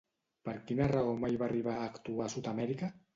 [0.47, 2.91] Per quina raó mai va arribar a actuar a Sud Amèrica?